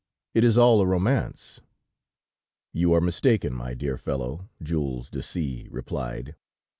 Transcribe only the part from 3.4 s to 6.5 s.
my dear fellow," Jules de C replied.